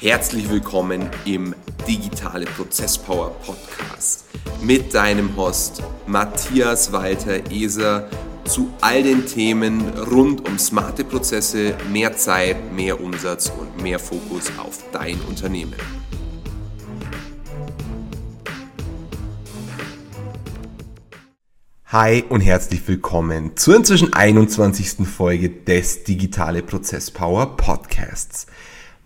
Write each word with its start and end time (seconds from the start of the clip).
Herzlich 0.00 0.48
willkommen 0.48 1.10
im 1.24 1.56
Digitale 1.88 2.46
Prozesspower 2.46 3.30
Podcast 3.44 4.26
mit 4.62 4.94
deinem 4.94 5.36
Host 5.36 5.82
Matthias 6.06 6.92
Walter 6.92 7.50
Eser 7.50 8.08
zu 8.44 8.72
all 8.80 9.02
den 9.02 9.26
Themen 9.26 9.80
rund 9.98 10.48
um 10.48 10.56
smarte 10.56 11.02
Prozesse, 11.02 11.74
mehr 11.90 12.16
Zeit, 12.16 12.72
mehr 12.72 13.00
Umsatz 13.00 13.50
und 13.58 13.82
mehr 13.82 13.98
Fokus 13.98 14.52
auf 14.56 14.84
dein 14.92 15.20
Unternehmen. 15.22 15.74
Hi 21.86 22.22
und 22.28 22.42
herzlich 22.42 22.86
willkommen 22.86 23.56
zur 23.56 23.74
inzwischen 23.74 24.12
21. 24.12 25.08
Folge 25.08 25.48
des 25.48 26.04
Digitale 26.04 26.62
Prozesspower 26.62 27.56
Podcasts. 27.56 28.46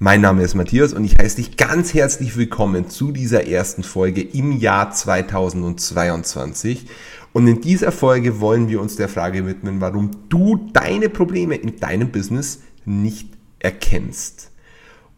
Mein 0.04 0.20
Name 0.20 0.42
ist 0.42 0.56
Matthias 0.56 0.92
und 0.94 1.04
ich 1.04 1.14
heiße 1.16 1.36
dich 1.36 1.56
ganz 1.56 1.94
herzlich 1.94 2.36
willkommen 2.36 2.90
zu 2.90 3.12
dieser 3.12 3.46
ersten 3.46 3.84
Folge 3.84 4.20
im 4.20 4.50
Jahr 4.50 4.90
2022. 4.90 6.88
Und 7.32 7.46
in 7.46 7.60
dieser 7.60 7.92
Folge 7.92 8.40
wollen 8.40 8.68
wir 8.68 8.80
uns 8.80 8.96
der 8.96 9.08
Frage 9.08 9.46
widmen, 9.46 9.80
warum 9.80 10.10
du 10.28 10.68
deine 10.72 11.08
Probleme 11.08 11.54
in 11.54 11.78
deinem 11.78 12.10
Business 12.10 12.62
nicht 12.84 13.28
erkennst. 13.60 14.50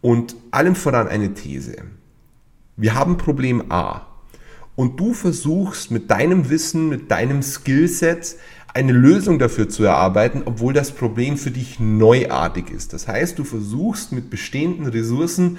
Und 0.02 0.36
allem 0.50 0.74
voran 0.74 1.08
eine 1.08 1.32
These. 1.32 1.76
Wir 2.76 2.94
haben 2.94 3.16
Problem 3.16 3.72
A. 3.72 4.06
Und 4.76 5.00
du 5.00 5.14
versuchst 5.14 5.92
mit 5.92 6.10
deinem 6.10 6.50
Wissen, 6.50 6.90
mit 6.90 7.10
deinem 7.10 7.42
Skillset 7.42 8.36
eine 8.74 8.92
Lösung 8.92 9.38
dafür 9.38 9.68
zu 9.68 9.84
erarbeiten, 9.84 10.42
obwohl 10.44 10.72
das 10.72 10.90
Problem 10.90 11.38
für 11.38 11.52
dich 11.52 11.78
neuartig 11.78 12.70
ist. 12.70 12.92
Das 12.92 13.06
heißt, 13.06 13.38
du 13.38 13.44
versuchst 13.44 14.12
mit 14.12 14.30
bestehenden 14.30 14.86
Ressourcen 14.86 15.58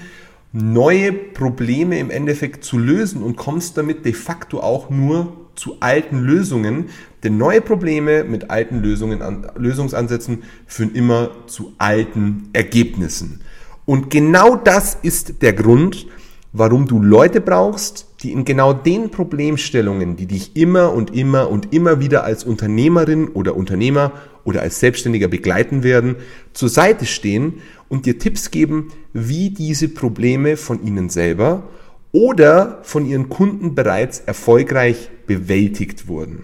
neue 0.52 1.12
Probleme 1.12 1.98
im 1.98 2.10
Endeffekt 2.10 2.62
zu 2.62 2.78
lösen 2.78 3.22
und 3.22 3.36
kommst 3.36 3.76
damit 3.76 4.04
de 4.04 4.12
facto 4.12 4.60
auch 4.60 4.90
nur 4.90 5.32
zu 5.54 5.78
alten 5.80 6.20
Lösungen, 6.20 6.90
denn 7.24 7.38
neue 7.38 7.62
Probleme 7.62 8.24
mit 8.24 8.50
alten 8.50 8.82
Lösungen, 8.82 9.46
Lösungsansätzen 9.56 10.42
führen 10.66 10.94
immer 10.94 11.30
zu 11.46 11.72
alten 11.78 12.50
Ergebnissen. 12.52 13.40
Und 13.86 14.10
genau 14.10 14.56
das 14.56 14.98
ist 15.00 15.40
der 15.42 15.54
Grund, 15.54 16.06
warum 16.52 16.86
du 16.86 17.00
Leute 17.00 17.40
brauchst, 17.40 18.06
die 18.26 18.32
in 18.32 18.44
genau 18.44 18.72
den 18.72 19.12
Problemstellungen, 19.12 20.16
die 20.16 20.26
dich 20.26 20.56
immer 20.56 20.92
und 20.92 21.14
immer 21.14 21.48
und 21.48 21.72
immer 21.72 22.00
wieder 22.00 22.24
als 22.24 22.42
Unternehmerin 22.42 23.28
oder 23.28 23.54
Unternehmer 23.54 24.14
oder 24.42 24.62
als 24.62 24.80
Selbstständiger 24.80 25.28
begleiten 25.28 25.84
werden, 25.84 26.16
zur 26.52 26.68
Seite 26.68 27.06
stehen 27.06 27.62
und 27.88 28.04
dir 28.04 28.18
Tipps 28.18 28.50
geben, 28.50 28.88
wie 29.12 29.50
diese 29.50 29.88
Probleme 29.88 30.56
von 30.56 30.84
ihnen 30.84 31.08
selber 31.08 31.68
oder 32.10 32.80
von 32.82 33.06
ihren 33.06 33.28
Kunden 33.28 33.76
bereits 33.76 34.18
erfolgreich 34.18 35.08
bewältigt 35.28 36.08
wurden. 36.08 36.42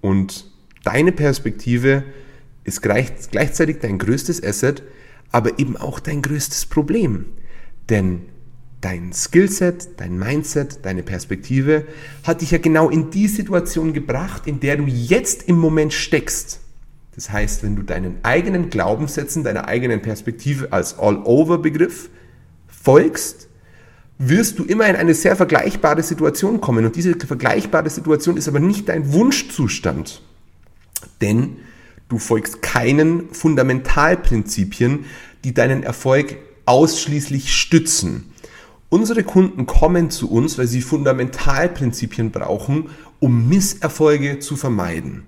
Und 0.00 0.52
deine 0.84 1.10
Perspektive 1.10 2.04
ist 2.62 2.80
gleichzeitig 2.80 3.78
dein 3.80 3.98
größtes 3.98 4.40
Asset, 4.40 4.84
aber 5.32 5.58
eben 5.58 5.76
auch 5.76 5.98
dein 5.98 6.22
größtes 6.22 6.66
Problem. 6.66 7.24
Denn 7.90 8.20
dein 8.82 9.12
Skillset, 9.12 10.00
dein 10.00 10.18
Mindset, 10.18 10.84
deine 10.84 11.02
Perspektive 11.02 11.86
hat 12.24 12.42
dich 12.42 12.50
ja 12.50 12.58
genau 12.58 12.90
in 12.90 13.10
die 13.10 13.28
Situation 13.28 13.94
gebracht, 13.94 14.46
in 14.46 14.60
der 14.60 14.76
du 14.76 14.84
jetzt 14.84 15.48
im 15.48 15.56
Moment 15.56 15.94
steckst. 15.94 16.60
Das 17.14 17.30
heißt, 17.30 17.62
wenn 17.62 17.76
du 17.76 17.82
deinen 17.82 18.16
eigenen 18.22 18.70
Glaubenssätzen, 18.70 19.44
deiner 19.44 19.68
eigenen 19.68 20.02
Perspektive 20.02 20.72
als 20.72 20.98
All-Over-Begriff 20.98 22.10
folgst, 22.66 23.48
wirst 24.18 24.58
du 24.58 24.64
immer 24.64 24.86
in 24.88 24.96
eine 24.96 25.14
sehr 25.14 25.36
vergleichbare 25.36 26.02
Situation 26.02 26.60
kommen. 26.60 26.84
Und 26.84 26.96
diese 26.96 27.14
vergleichbare 27.18 27.90
Situation 27.90 28.36
ist 28.36 28.48
aber 28.48 28.60
nicht 28.60 28.88
dein 28.88 29.12
Wunschzustand. 29.12 30.22
Denn 31.20 31.58
du 32.08 32.18
folgst 32.18 32.62
keinen 32.62 33.32
Fundamentalprinzipien, 33.32 35.04
die 35.44 35.54
deinen 35.54 35.82
Erfolg 35.82 36.36
ausschließlich 36.64 37.54
stützen. 37.54 38.31
Unsere 38.92 39.24
Kunden 39.24 39.64
kommen 39.64 40.10
zu 40.10 40.30
uns, 40.30 40.58
weil 40.58 40.66
sie 40.66 40.82
Fundamentalprinzipien 40.82 42.30
brauchen, 42.30 42.90
um 43.20 43.48
Misserfolge 43.48 44.38
zu 44.38 44.54
vermeiden. 44.54 45.22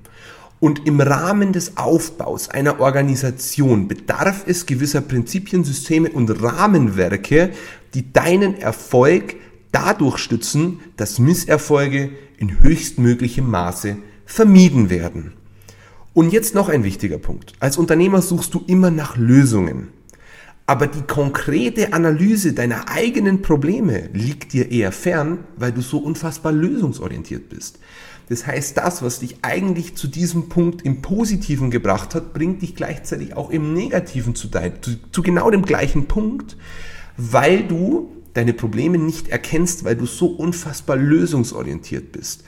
Und 0.61 0.87
im 0.87 1.01
Rahmen 1.01 1.55
des 1.55 1.79
Aufbaus 1.79 2.51
einer 2.51 2.79
Organisation 2.79 3.89
bedarf 3.89 4.45
es 4.47 4.67
gewisser 4.67 5.01
Prinzipien, 5.01 5.65
Systeme 5.65 6.11
und 6.11 6.43
Rahmenwerke, 6.43 7.53
die 7.95 8.13
deinen 8.13 8.55
Erfolg 8.59 9.37
dadurch 9.73 10.19
stützen, 10.19 10.81
dass 10.99 11.19
Misserfolge 11.19 12.11
in 12.37 12.61
höchstmöglichem 12.61 13.51
Maße 13.51 13.97
vermieden 14.27 14.91
werden. 14.91 15.33
Und 16.13 16.35
jetzt 16.35 16.55
noch 16.55 16.69
ein 16.69 16.85
wichtiger 16.85 17.17
Punkt. 17.17 17.55
Als 17.61 17.79
Unternehmer 17.79 18.21
suchst 18.21 18.53
du 18.53 18.63
immer 18.67 18.91
nach 18.91 19.17
Lösungen. 19.17 19.89
Aber 20.67 20.87
die 20.87 21.03
konkrete 21.03 21.93
Analyse 21.93 22.55
deiner 22.55 22.89
eigenen 22.89 23.43
Probleme 23.43 24.09
liegt 24.15 24.55
dir 24.55 24.71
eher 24.71 24.93
fern, 24.93 25.41
weil 25.57 25.73
du 25.73 25.83
so 25.83 25.99
unfassbar 25.99 26.53
lösungsorientiert 26.53 27.51
bist. 27.51 27.79
Das 28.31 28.47
heißt, 28.47 28.79
das, 28.79 29.03
was 29.03 29.19
dich 29.19 29.37
eigentlich 29.43 29.97
zu 29.97 30.09
diesem 30.09 30.49
Punkt 30.49 30.83
im 30.83 31.03
Positiven 31.03 31.71
gebracht 31.71 32.15
hat, 32.15 32.33
bringt 32.33 32.63
dich 32.63 32.75
gleichzeitig 32.75 33.37
auch 33.37 33.51
im 33.51 33.75
Negativen 33.75 34.35
zu, 34.35 34.49
dein, 34.49 34.83
zu, 34.83 34.93
zu 35.13 35.23
genau 35.23 35.51
dem 35.51 35.67
gleichen 35.67 36.07
Punkt, 36.07 36.57
weil 37.19 37.65
du 37.65 38.11
deine 38.33 38.55
Probleme 38.55 38.97
nicht 38.97 39.29
erkennst, 39.29 39.85
weil 39.85 39.97
du 39.97 40.07
so 40.07 40.27
unfassbar 40.29 40.97
lösungsorientiert 40.97 42.13
bist. 42.13 42.45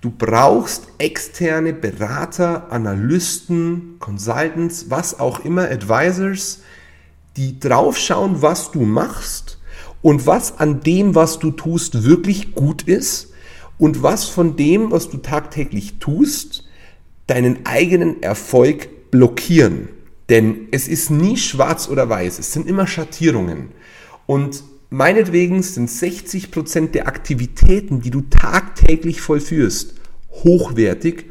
Du 0.00 0.10
brauchst 0.10 0.88
externe 0.98 1.72
Berater, 1.72 2.72
Analysten, 2.72 3.96
Consultants, 4.00 4.86
was 4.88 5.20
auch 5.20 5.44
immer, 5.44 5.70
Advisors, 5.70 6.60
die 7.36 7.58
draufschauen, 7.60 8.42
was 8.42 8.70
du 8.70 8.80
machst 8.80 9.58
und 10.02 10.26
was 10.26 10.58
an 10.58 10.80
dem, 10.80 11.14
was 11.14 11.38
du 11.38 11.50
tust, 11.50 12.04
wirklich 12.04 12.54
gut 12.54 12.82
ist 12.82 13.32
und 13.78 14.02
was 14.02 14.24
von 14.24 14.56
dem, 14.56 14.90
was 14.90 15.08
du 15.08 15.18
tagtäglich 15.18 15.94
tust, 16.00 16.64
deinen 17.26 17.64
eigenen 17.64 18.22
Erfolg 18.22 19.10
blockieren. 19.10 19.88
Denn 20.28 20.68
es 20.70 20.86
ist 20.86 21.10
nie 21.10 21.36
schwarz 21.36 21.88
oder 21.88 22.08
weiß, 22.08 22.38
es 22.38 22.52
sind 22.52 22.66
immer 22.68 22.86
Schattierungen. 22.86 23.70
Und 24.26 24.62
meinetwegen 24.90 25.62
sind 25.62 25.88
60% 25.88 26.90
der 26.92 27.08
Aktivitäten, 27.08 28.00
die 28.00 28.10
du 28.10 28.22
tagtäglich 28.22 29.20
vollführst, 29.20 29.94
hochwertig, 30.44 31.26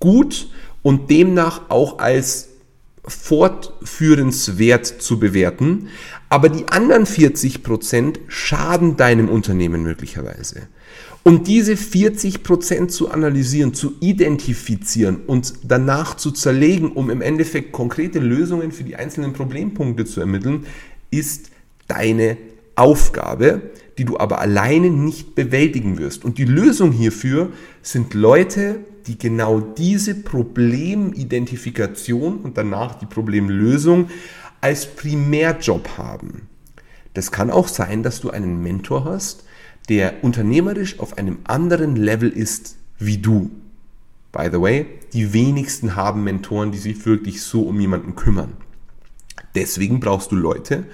gut 0.00 0.50
und 0.82 1.10
demnach 1.10 1.70
auch 1.70 1.98
als 1.98 2.48
fortführenswert 3.04 4.86
zu 4.86 5.18
bewerten, 5.18 5.88
aber 6.28 6.48
die 6.48 6.68
anderen 6.68 7.04
40 7.04 7.62
Prozent 7.62 8.20
schaden 8.28 8.96
deinem 8.96 9.28
Unternehmen 9.28 9.82
möglicherweise. 9.82 10.68
Und 11.24 11.46
diese 11.46 11.76
40 11.76 12.42
Prozent 12.42 12.90
zu 12.90 13.10
analysieren, 13.10 13.74
zu 13.74 13.94
identifizieren 14.00 15.18
und 15.26 15.52
danach 15.62 16.16
zu 16.16 16.32
zerlegen, 16.32 16.92
um 16.92 17.10
im 17.10 17.22
Endeffekt 17.22 17.72
konkrete 17.72 18.18
Lösungen 18.18 18.72
für 18.72 18.82
die 18.82 18.96
einzelnen 18.96 19.32
Problempunkte 19.32 20.04
zu 20.04 20.20
ermitteln, 20.20 20.66
ist 21.10 21.50
deine 21.86 22.36
Aufgabe, 22.74 23.62
die 23.98 24.04
du 24.04 24.18
aber 24.18 24.40
alleine 24.40 24.90
nicht 24.90 25.34
bewältigen 25.34 25.98
wirst. 25.98 26.24
Und 26.24 26.38
die 26.38 26.44
Lösung 26.44 26.90
hierfür 26.90 27.50
sind 27.82 28.14
Leute, 28.14 28.80
die 29.06 29.18
genau 29.18 29.60
diese 29.60 30.14
Problemidentifikation 30.14 32.38
und 32.38 32.56
danach 32.56 32.98
die 32.98 33.06
Problemlösung 33.06 34.08
als 34.60 34.86
Primärjob 34.86 35.98
haben. 35.98 36.48
Das 37.14 37.30
kann 37.30 37.50
auch 37.50 37.68
sein, 37.68 38.02
dass 38.02 38.20
du 38.20 38.30
einen 38.30 38.62
Mentor 38.62 39.04
hast, 39.04 39.44
der 39.88 40.24
unternehmerisch 40.24 41.00
auf 41.00 41.18
einem 41.18 41.38
anderen 41.44 41.96
Level 41.96 42.30
ist 42.30 42.76
wie 42.98 43.18
du. 43.18 43.50
By 44.30 44.48
the 44.50 44.60
way, 44.60 44.86
die 45.12 45.32
wenigsten 45.32 45.96
haben 45.96 46.24
Mentoren, 46.24 46.72
die 46.72 46.78
sich 46.78 47.04
wirklich 47.04 47.42
so 47.42 47.62
um 47.62 47.78
jemanden 47.80 48.14
kümmern. 48.14 48.54
Deswegen 49.54 50.00
brauchst 50.00 50.32
du 50.32 50.36
Leute, 50.36 50.84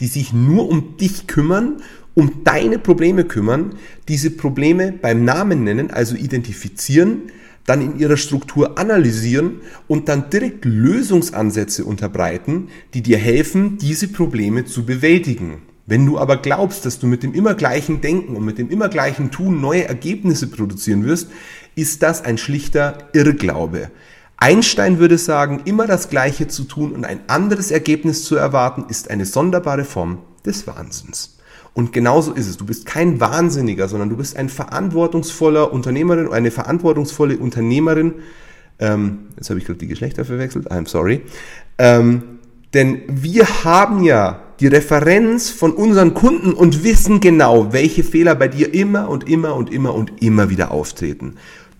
die 0.00 0.06
sich 0.06 0.32
nur 0.32 0.68
um 0.68 0.96
dich 0.96 1.26
kümmern, 1.26 1.82
um 2.14 2.44
deine 2.44 2.78
Probleme 2.78 3.24
kümmern, 3.24 3.74
diese 4.08 4.30
Probleme 4.30 4.92
beim 4.92 5.24
Namen 5.24 5.64
nennen, 5.64 5.90
also 5.90 6.16
identifizieren, 6.16 7.30
dann 7.66 7.82
in 7.82 7.98
ihrer 7.98 8.16
Struktur 8.16 8.78
analysieren 8.78 9.60
und 9.86 10.08
dann 10.08 10.30
direkt 10.30 10.64
Lösungsansätze 10.64 11.84
unterbreiten, 11.84 12.68
die 12.94 13.02
dir 13.02 13.18
helfen, 13.18 13.78
diese 13.78 14.08
Probleme 14.08 14.64
zu 14.64 14.84
bewältigen. 14.84 15.62
Wenn 15.86 16.06
du 16.06 16.18
aber 16.18 16.36
glaubst, 16.36 16.86
dass 16.86 16.98
du 16.98 17.06
mit 17.06 17.22
dem 17.22 17.34
immer 17.34 17.54
gleichen 17.54 18.00
Denken 18.00 18.36
und 18.36 18.44
mit 18.44 18.58
dem 18.58 18.70
immer 18.70 18.88
gleichen 18.88 19.30
Tun 19.30 19.60
neue 19.60 19.86
Ergebnisse 19.86 20.46
produzieren 20.46 21.04
wirst, 21.04 21.30
ist 21.74 22.02
das 22.02 22.24
ein 22.24 22.38
schlichter 22.38 23.08
Irrglaube. 23.12 23.90
Einstein 24.36 24.98
würde 24.98 25.18
sagen, 25.18 25.62
immer 25.64 25.86
das 25.86 26.08
Gleiche 26.08 26.48
zu 26.48 26.64
tun 26.64 26.92
und 26.92 27.04
ein 27.04 27.20
anderes 27.28 27.70
Ergebnis 27.70 28.24
zu 28.24 28.36
erwarten, 28.36 28.86
ist 28.88 29.10
eine 29.10 29.26
sonderbare 29.26 29.84
Form 29.84 30.18
des 30.46 30.66
Wahnsinns. 30.66 31.39
Und 31.72 31.92
genauso 31.92 32.32
ist 32.32 32.48
es. 32.48 32.56
Du 32.56 32.66
bist 32.66 32.86
kein 32.86 33.20
Wahnsinniger, 33.20 33.88
sondern 33.88 34.08
du 34.08 34.16
bist 34.16 34.36
ein 34.36 34.48
verantwortungsvoller 34.48 35.72
Unternehmerin 35.72 36.26
oder 36.26 36.36
eine 36.36 36.50
verantwortungsvolle 36.50 37.38
Unternehmerin. 37.38 38.14
Ähm, 38.78 39.28
jetzt 39.36 39.50
habe 39.50 39.58
ich 39.58 39.66
gerade 39.66 39.78
die 39.78 39.86
Geschlechter 39.86 40.24
verwechselt. 40.24 40.70
I'm 40.70 40.88
sorry. 40.88 41.22
Ähm, 41.78 42.22
denn 42.74 43.02
wir 43.08 43.64
haben 43.64 44.02
ja 44.04 44.42
die 44.60 44.66
Referenz 44.66 45.50
von 45.50 45.72
unseren 45.72 46.14
Kunden 46.14 46.52
und 46.52 46.84
wissen 46.84 47.20
genau, 47.20 47.72
welche 47.72 48.04
Fehler 48.04 48.34
bei 48.34 48.48
dir 48.48 48.74
immer 48.74 49.08
und 49.08 49.28
immer 49.28 49.54
und 49.54 49.72
immer 49.72 49.94
und 49.94 50.22
immer 50.22 50.50
wieder 50.50 50.70
auftreten. 50.70 51.36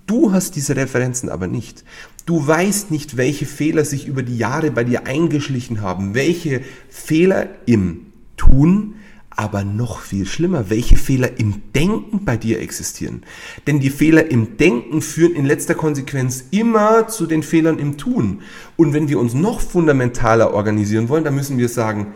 Du 0.06 0.32
hast 0.32 0.56
diese 0.56 0.76
Referenzen 0.76 1.28
aber 1.28 1.46
nicht. 1.46 1.84
Du 2.26 2.44
weißt 2.44 2.90
nicht, 2.90 3.16
welche 3.16 3.46
Fehler 3.46 3.84
sich 3.84 4.06
über 4.08 4.22
die 4.22 4.36
Jahre 4.36 4.70
bei 4.70 4.82
dir 4.82 5.06
eingeschlichen 5.06 5.82
haben, 5.82 6.14
welche 6.14 6.62
Fehler 6.88 7.48
im 7.66 8.06
Tun, 8.36 8.94
aber 9.30 9.64
noch 9.64 10.00
viel 10.00 10.26
schlimmer, 10.26 10.70
welche 10.70 10.96
Fehler 10.96 11.38
im 11.38 11.62
Denken 11.74 12.24
bei 12.24 12.36
dir 12.36 12.60
existieren. 12.60 13.22
Denn 13.66 13.80
die 13.80 13.90
Fehler 13.90 14.30
im 14.30 14.56
Denken 14.56 15.00
führen 15.02 15.34
in 15.34 15.46
letzter 15.46 15.74
Konsequenz 15.74 16.44
immer 16.50 17.08
zu 17.08 17.26
den 17.26 17.42
Fehlern 17.42 17.78
im 17.78 17.96
Tun. 17.96 18.42
Und 18.76 18.92
wenn 18.92 19.08
wir 19.08 19.18
uns 19.18 19.32
noch 19.32 19.60
fundamentaler 19.60 20.52
organisieren 20.52 21.08
wollen, 21.08 21.24
dann 21.24 21.36
müssen 21.36 21.58
wir 21.58 21.68
sagen, 21.68 22.08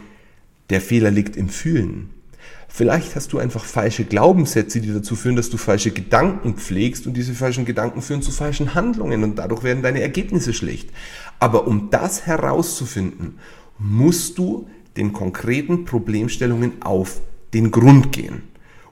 der 0.70 0.80
Fehler 0.80 1.10
liegt 1.10 1.36
im 1.36 1.48
Fühlen. 1.48 2.10
Vielleicht 2.68 3.14
hast 3.14 3.32
du 3.32 3.38
einfach 3.38 3.64
falsche 3.64 4.04
Glaubenssätze, 4.04 4.80
die 4.80 4.92
dazu 4.92 5.14
führen, 5.14 5.36
dass 5.36 5.48
du 5.48 5.56
falsche 5.56 5.92
Gedanken 5.92 6.54
pflegst 6.54 7.06
und 7.06 7.16
diese 7.16 7.32
falschen 7.32 7.64
Gedanken 7.64 8.02
führen 8.02 8.20
zu 8.20 8.32
falschen 8.32 8.74
Handlungen 8.74 9.22
und 9.22 9.38
dadurch 9.38 9.62
werden 9.62 9.84
deine 9.84 10.00
Ergebnisse 10.00 10.52
schlecht. 10.52 10.90
Aber 11.38 11.68
um 11.68 11.90
das 11.90 12.26
herauszufinden, 12.26 13.38
musst 13.78 14.38
du 14.38 14.66
den 14.96 15.12
konkreten 15.12 15.84
Problemstellungen 15.84 16.82
auf 16.82 17.20
den 17.52 17.70
Grund 17.70 18.12
gehen. 18.12 18.42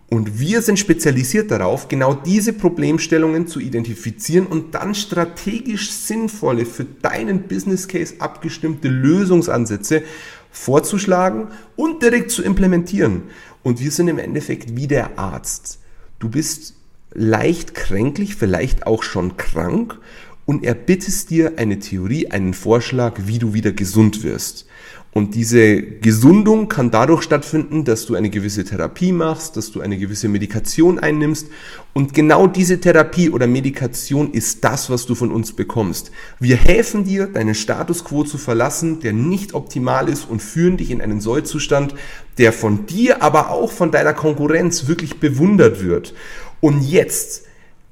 Und 0.08 0.38
wir 0.38 0.60
sind 0.60 0.78
spezialisiert 0.78 1.50
darauf, 1.50 1.88
genau 1.88 2.12
diese 2.12 2.52
Problemstellungen 2.52 3.46
zu 3.46 3.60
identifizieren 3.60 4.46
und 4.46 4.75
dann 4.75 4.94
strategisch 4.94 5.90
sinnvolle, 5.90 6.66
für 6.66 6.84
deinen 6.84 7.44
Business 7.44 7.88
Case 7.88 8.16
abgestimmte 8.19 8.88
Lösungsansätze 8.88 10.02
vorzuschlagen 10.50 11.49
und 11.76 12.02
direkt 12.02 12.31
zu 12.31 12.43
implementieren. 12.43 13.22
Und 13.62 13.81
wir 13.81 13.90
sind 13.90 14.08
im 14.08 14.19
Endeffekt 14.19 14.76
wie 14.76 14.87
der 14.87 15.19
Arzt. 15.19 15.78
Du 16.19 16.28
bist 16.28 16.75
leicht 17.14 17.75
kränklich, 17.75 18.37
vielleicht 18.37 18.87
auch 18.87 19.02
schon 19.02 19.38
krank 19.38 19.98
und 20.44 20.62
er 20.62 20.75
bittet 20.75 21.31
dir 21.31 21.55
eine 21.56 21.78
Theorie, 21.78 22.31
einen 22.31 22.52
Vorschlag, 22.52 23.14
wie 23.25 23.38
du 23.38 23.55
wieder 23.55 23.72
gesund 23.72 24.22
wirst. 24.22 24.66
Und 25.14 25.35
diese 25.35 25.82
Gesundung 25.82 26.69
kann 26.69 26.91
dadurch 26.91 27.23
stattfinden, 27.23 27.85
dass 27.85 28.06
du 28.06 28.14
eine 28.14 28.31
gewisse 28.31 28.64
Therapie 28.64 29.12
machst, 29.12 29.59
dass 29.59 29.70
du 29.70 29.82
eine 29.82 29.99
gewisse 29.99 30.26
Medikation 30.26 30.99
einnimmst. 30.99 31.49
Und 31.93 32.14
genau 32.14 32.47
diese 32.47 32.81
Therapie 32.81 33.29
oder 33.29 33.47
Medikation 33.47 34.32
ist 34.32 34.64
das, 34.64 34.88
was 34.88 35.05
du 35.05 35.14
von 35.14 35.31
uns 35.31 35.53
bekommst. 35.53 36.12
Wir 36.41 36.56
helfen 36.56 37.05
dir, 37.05 37.26
deinen 37.26 37.55
Status 37.55 38.05
quo 38.05 38.25
zu 38.25 38.38
verlassen, 38.38 39.00
der 39.00 39.12
nicht 39.12 39.53
optimal 39.53 40.09
ist 40.09 40.25
und 40.31 40.41
führen 40.41 40.79
dich 40.79 40.91
in 40.91 41.03
einen 41.03 41.20
Sollzustand, 41.20 41.94
der 42.38 42.55
von 42.55 42.87
dir, 42.87 43.23
aber 43.23 43.50
auch 43.50 43.70
von 43.70 43.91
deiner 43.91 44.15
Konkurrenz 44.15 44.88
wirklich 44.88 45.20
bewundert 45.20 45.85
wird. 45.85 46.15
Und 46.61 46.81
jetzt 46.81 47.43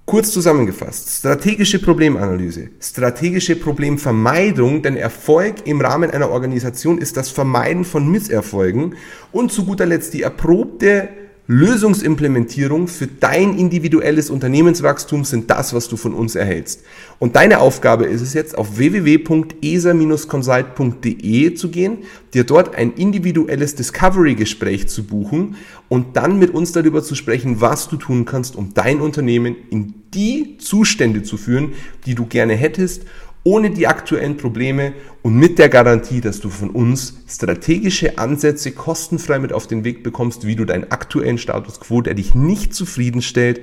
Kurz 0.06 0.32
zusammengefasst, 0.32 1.08
strategische 1.08 1.78
Problemanalyse, 1.78 2.70
strategische 2.80 3.54
Problemvermeidung, 3.54 4.82
denn 4.82 4.96
Erfolg 4.96 5.66
im 5.66 5.80
Rahmen 5.80 6.10
einer 6.10 6.30
Organisation 6.30 6.98
ist 6.98 7.16
das 7.16 7.30
Vermeiden 7.30 7.84
von 7.84 8.10
Misserfolgen 8.10 8.96
und 9.30 9.52
zu 9.52 9.64
guter 9.64 9.86
Letzt 9.86 10.14
die 10.14 10.22
erprobte 10.22 11.08
Lösungsimplementierung 11.52 12.86
für 12.86 13.08
dein 13.08 13.58
individuelles 13.58 14.30
Unternehmenswachstum 14.30 15.24
sind 15.24 15.50
das, 15.50 15.74
was 15.74 15.88
du 15.88 15.96
von 15.96 16.14
uns 16.14 16.36
erhältst. 16.36 16.84
Und 17.18 17.34
deine 17.34 17.58
Aufgabe 17.58 18.04
ist 18.04 18.20
es 18.20 18.34
jetzt, 18.34 18.56
auf 18.56 18.78
www.esa-consult.de 18.78 21.54
zu 21.54 21.70
gehen, 21.70 21.98
dir 22.34 22.44
dort 22.44 22.76
ein 22.76 22.92
individuelles 22.92 23.74
Discovery-Gespräch 23.74 24.86
zu 24.86 25.02
buchen 25.02 25.56
und 25.88 26.16
dann 26.16 26.38
mit 26.38 26.54
uns 26.54 26.70
darüber 26.70 27.02
zu 27.02 27.16
sprechen, 27.16 27.60
was 27.60 27.88
du 27.88 27.96
tun 27.96 28.26
kannst, 28.26 28.54
um 28.54 28.72
dein 28.72 29.00
Unternehmen 29.00 29.56
in 29.70 29.94
die 30.14 30.56
Zustände 30.58 31.24
zu 31.24 31.36
führen, 31.36 31.72
die 32.06 32.14
du 32.14 32.26
gerne 32.26 32.54
hättest 32.54 33.02
ohne 33.42 33.70
die 33.70 33.86
aktuellen 33.86 34.36
Probleme 34.36 34.92
und 35.22 35.34
mit 35.34 35.58
der 35.58 35.68
Garantie, 35.68 36.20
dass 36.20 36.40
du 36.40 36.50
von 36.50 36.70
uns 36.70 37.14
strategische 37.28 38.18
Ansätze 38.18 38.72
kostenfrei 38.72 39.38
mit 39.38 39.52
auf 39.52 39.66
den 39.66 39.84
Weg 39.84 40.02
bekommst, 40.02 40.46
wie 40.46 40.56
du 40.56 40.64
deinen 40.64 40.90
aktuellen 40.90 41.38
Status 41.38 41.80
quo, 41.80 42.02
der 42.02 42.14
dich 42.14 42.34
nicht 42.34 42.74
zufriedenstellt, 42.74 43.60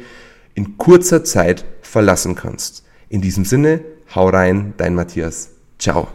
in 0.56 0.78
kurzer 0.78 1.24
Zeit 1.24 1.66
verlassen 1.82 2.36
kannst. 2.36 2.84
In 3.10 3.22
diesem 3.22 3.46
Sinne, 3.46 3.82
hau 4.16 4.30
rein, 4.30 4.74
dein 4.78 4.96
Matthias. 4.96 5.52
Ciao. 5.78 6.08